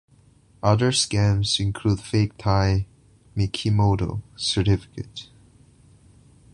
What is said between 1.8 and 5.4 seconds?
fake Thai Mikimoto certificates.